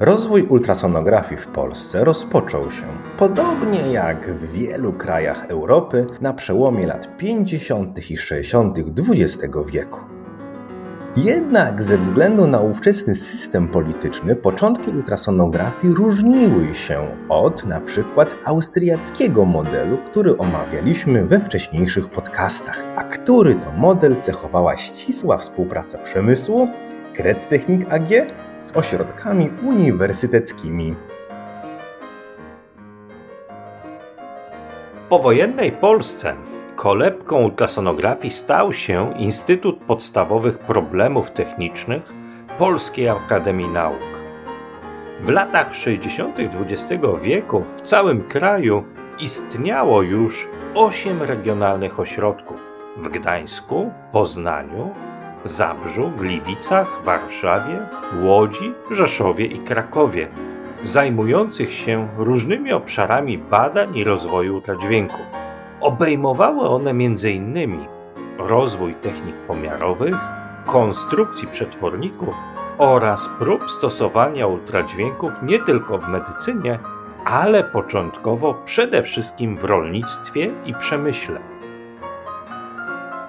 [0.00, 2.86] Rozwój ultrasonografii w Polsce rozpoczął się,
[3.16, 8.10] podobnie jak w wielu krajach Europy, na przełomie lat 50.
[8.10, 8.76] i 60.
[8.78, 10.00] XX wieku.
[11.16, 19.44] Jednak ze względu na ówczesny system polityczny początki ultrasonografii różniły się od na przykład austriackiego
[19.44, 26.68] modelu, który omawialiśmy we wcześniejszych podcastach, a który to model cechowała ścisła współpraca przemysłu,
[27.14, 28.10] Krec Technik AG
[28.60, 30.94] z ośrodkami uniwersyteckimi.
[34.94, 36.34] W powojennej Polsce
[36.76, 42.02] kolebką ultrasonografii stał się Instytut Podstawowych Problemów Technicznych
[42.58, 44.18] Polskiej Akademii Nauk.
[45.20, 46.36] W latach 60.
[46.38, 48.84] XX wieku w całym kraju
[49.20, 52.56] istniało już osiem regionalnych ośrodków
[52.96, 54.94] w Gdańsku, Poznaniu,
[55.44, 57.86] Zabrzu, Gliwicach, Warszawie,
[58.22, 60.28] Łodzi, Rzeszowie i Krakowie,
[60.84, 65.18] zajmujących się różnymi obszarami badań i rozwoju ultradźwięku.
[65.80, 67.78] Obejmowały one m.in.
[68.38, 70.16] rozwój technik pomiarowych,
[70.66, 72.34] konstrukcji przetworników
[72.78, 76.78] oraz prób stosowania ultradźwięków nie tylko w medycynie,
[77.24, 81.57] ale początkowo przede wszystkim w rolnictwie i przemyśle.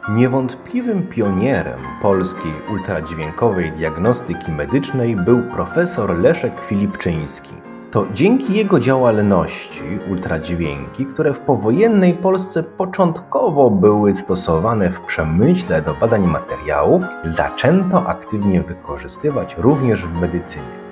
[0.08, 7.54] Niewątpliwym pionierem polskiej ultradźwiękowej diagnostyki medycznej był profesor Leszek Filipczyński.
[7.92, 15.94] To dzięki jego działalności ultradźwięki, które w powojennej Polsce początkowo były stosowane w przemyśle do
[15.94, 20.89] badań materiałów, zaczęto aktywnie wykorzystywać również w medycynie.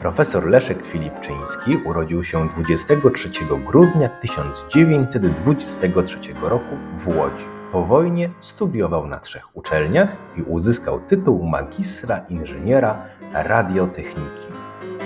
[0.00, 3.30] Profesor Leszek Filipczyński urodził się 23
[3.66, 7.44] grudnia 1923 roku w Łodzi.
[7.72, 13.02] Po wojnie studiował na trzech uczelniach i uzyskał tytuł magistra inżyniera
[13.32, 14.46] radiotechniki.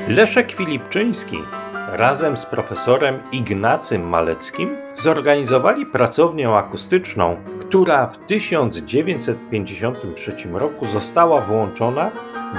[0.09, 1.39] Leszek Filipczyński
[1.89, 12.11] razem z profesorem Ignacym Maleckim zorganizowali pracownię akustyczną, która w 1953 roku została włączona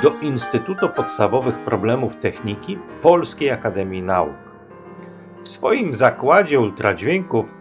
[0.03, 4.51] do Instytutu Podstawowych Problemów Techniki Polskiej Akademii Nauk.
[5.41, 7.53] W swoim zakładzie ultradźwięków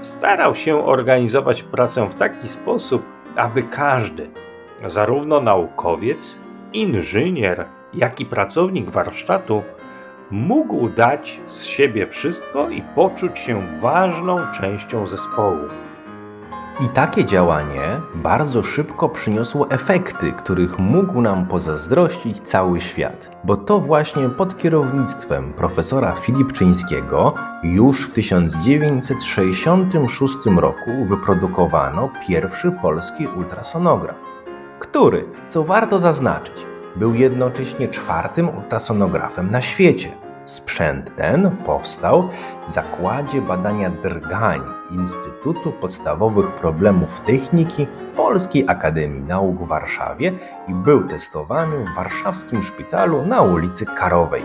[0.00, 3.02] starał się organizować pracę w taki sposób,
[3.36, 4.30] aby każdy,
[4.86, 6.40] zarówno naukowiec,
[6.72, 9.62] inżynier, jak i pracownik warsztatu,
[10.30, 15.68] mógł dać z siebie wszystko i poczuć się ważną częścią zespołu.
[16.84, 23.80] I takie działanie bardzo szybko przyniosło efekty, których mógł nam pozazdrościć cały świat, bo to
[23.80, 34.16] właśnie pod kierownictwem profesora Filipczyńskiego już w 1966 roku wyprodukowano pierwszy polski ultrasonograf,
[34.78, 40.08] który, co warto zaznaczyć, był jednocześnie czwartym ultrasonografem na świecie.
[40.44, 42.28] Sprzęt ten powstał
[42.66, 47.86] w Zakładzie Badania Drgań Instytutu Podstawowych Problemów Techniki
[48.16, 50.32] Polskiej Akademii Nauk w Warszawie
[50.68, 54.42] i był testowany w warszawskim szpitalu na ulicy Karowej.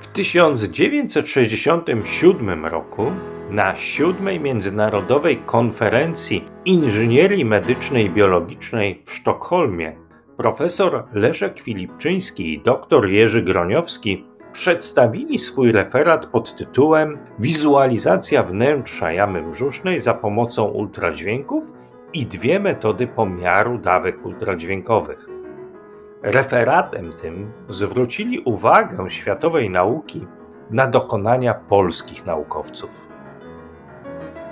[0.00, 3.12] W 1967 roku
[3.50, 9.96] na siódmej Międzynarodowej Konferencji Inżynierii Medycznej i Biologicznej w Sztokholmie
[10.36, 19.42] profesor Leszek Filipczyński i dr Jerzy Groniowski przedstawili swój referat pod tytułem Wizualizacja wnętrza jamy
[19.42, 21.72] brzusznej za pomocą ultradźwięków
[22.12, 25.28] i dwie metody pomiaru dawek ultradźwiękowych.
[26.22, 30.26] Referatem tym zwrócili uwagę światowej nauki
[30.70, 33.15] na dokonania polskich naukowców.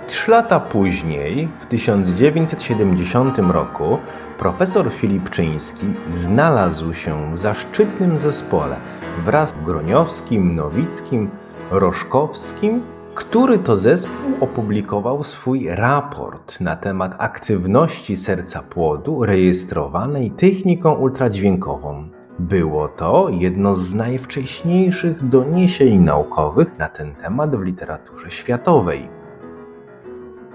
[0.07, 3.97] Trzy lata później, w 1970 roku,
[4.37, 8.75] profesor Filipczyński znalazł się w zaszczytnym zespole
[9.23, 11.29] wraz z Groniowskim, Nowickim,
[11.71, 12.83] Roszkowskim,
[13.15, 22.09] który to zespół opublikował swój raport na temat aktywności serca płodu rejestrowanej techniką ultradźwiękową.
[22.39, 29.24] Było to jedno z najwcześniejszych doniesień naukowych na ten temat w literaturze światowej.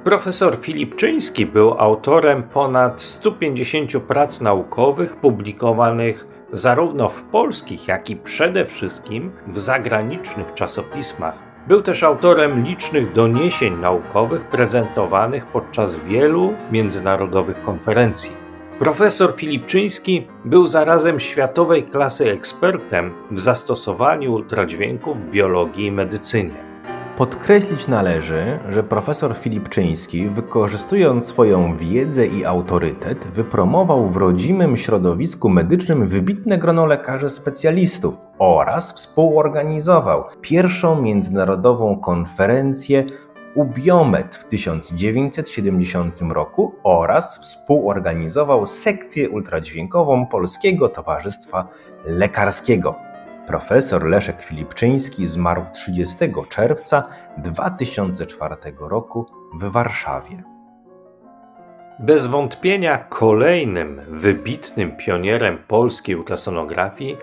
[0.05, 8.65] Profesor Filipczyński był autorem ponad 150 prac naukowych publikowanych zarówno w polskich, jak i przede
[8.65, 11.35] wszystkim w zagranicznych czasopismach.
[11.69, 18.33] Był też autorem licznych doniesień naukowych prezentowanych podczas wielu międzynarodowych konferencji.
[18.79, 26.70] Profesor Filipczyński był zarazem światowej klasy ekspertem w zastosowaniu ultradźwięków w biologii i medycynie.
[27.21, 36.09] Podkreślić należy, że profesor Filipczyński, wykorzystując swoją wiedzę i autorytet, wypromował w rodzimym środowisku medycznym
[36.09, 43.05] wybitne grono lekarzy specjalistów oraz współorganizował pierwszą międzynarodową konferencję
[43.55, 51.69] Ubiomet w 1970 roku oraz współorganizował sekcję ultradźwiękową Polskiego Towarzystwa
[52.05, 53.10] Lekarskiego.
[53.51, 56.17] Profesor Leszek Filipczyński zmarł 30
[56.49, 57.03] czerwca
[57.39, 60.43] 2004 roku w Warszawie.
[61.99, 67.17] Bez wątpienia kolejnym wybitnym pionierem polskiej ultrasonografii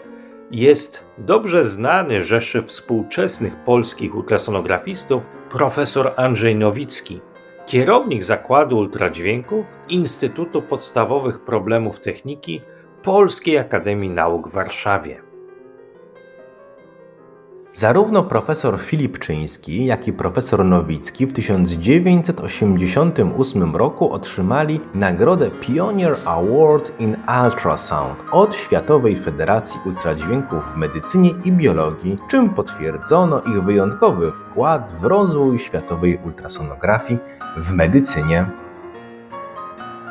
[0.51, 7.21] jest dobrze znany Rzeszy współczesnych polskich ultrasonografistów profesor Andrzej Nowicki,
[7.65, 12.61] kierownik Zakładu Ultradźwięków Instytutu Podstawowych Problemów Techniki
[13.03, 15.26] Polskiej Akademii Nauk w Warszawie.
[17.77, 27.17] Zarówno profesor Filipczyński, jak i profesor Nowicki w 1988 roku otrzymali nagrodę Pioneer Award in
[27.43, 35.03] Ultrasound od Światowej Federacji Ultradźwięków w Medycynie i Biologii, czym potwierdzono ich wyjątkowy wkład w
[35.03, 37.19] rozwój światowej ultrasonografii
[37.57, 38.45] w medycynie.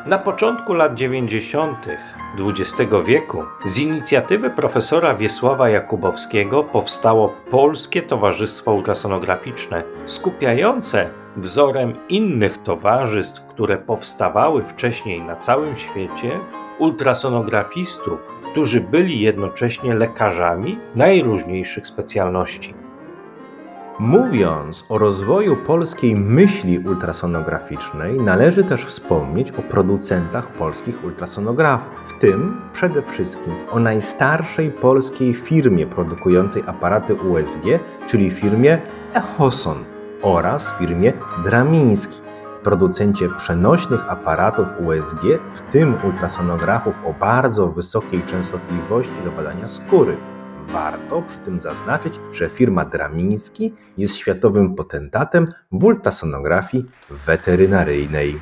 [0.06, 1.88] Na początku lat 90.
[2.40, 13.46] XX wieku z inicjatywy profesora Wiesława Jakubowskiego powstało Polskie Towarzystwo Ultrasonograficzne, skupiające wzorem innych towarzystw,
[13.46, 16.30] które powstawały wcześniej na całym świecie,
[16.78, 22.85] ultrasonografistów, którzy byli jednocześnie lekarzami najróżniejszych specjalności.
[23.98, 32.60] Mówiąc o rozwoju polskiej myśli ultrasonograficznej, należy też wspomnieć o producentach polskich ultrasonografów, w tym
[32.72, 37.62] przede wszystkim o najstarszej polskiej firmie produkującej aparaty USG,
[38.06, 38.78] czyli firmie
[39.14, 39.84] Echoson
[40.22, 41.12] oraz firmie
[41.44, 42.20] Dramiński,
[42.62, 45.22] producencie przenośnych aparatów USG,
[45.52, 50.16] w tym ultrasonografów o bardzo wysokiej częstotliwości do badania skóry.
[50.72, 58.40] Warto przy tym zaznaczyć, że firma Dramiński jest światowym potentatem w ultrasonografii weterynaryjnej.